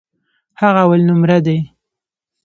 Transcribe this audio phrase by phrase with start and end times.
[0.59, 1.57] هغه اولنومره دی.